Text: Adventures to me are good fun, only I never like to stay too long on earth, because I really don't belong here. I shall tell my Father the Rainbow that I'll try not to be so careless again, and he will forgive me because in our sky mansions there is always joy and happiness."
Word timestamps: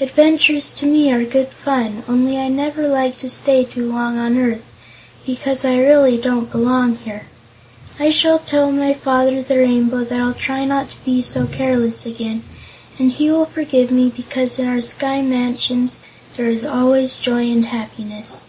Adventures 0.00 0.72
to 0.74 0.86
me 0.86 1.12
are 1.12 1.22
good 1.22 1.50
fun, 1.50 2.02
only 2.08 2.36
I 2.36 2.48
never 2.48 2.88
like 2.88 3.16
to 3.18 3.30
stay 3.30 3.62
too 3.62 3.88
long 3.88 4.18
on 4.18 4.36
earth, 4.36 4.64
because 5.24 5.64
I 5.64 5.78
really 5.78 6.18
don't 6.18 6.50
belong 6.50 6.96
here. 6.96 7.26
I 7.96 8.10
shall 8.10 8.40
tell 8.40 8.72
my 8.72 8.92
Father 8.92 9.40
the 9.40 9.58
Rainbow 9.60 10.02
that 10.02 10.20
I'll 10.20 10.34
try 10.34 10.64
not 10.64 10.90
to 10.90 10.96
be 11.04 11.22
so 11.22 11.46
careless 11.46 12.04
again, 12.04 12.42
and 12.98 13.12
he 13.12 13.30
will 13.30 13.46
forgive 13.46 13.92
me 13.92 14.08
because 14.08 14.58
in 14.58 14.66
our 14.66 14.80
sky 14.80 15.22
mansions 15.22 15.98
there 16.36 16.48
is 16.50 16.64
always 16.64 17.14
joy 17.14 17.42
and 17.48 17.66
happiness." 17.66 18.46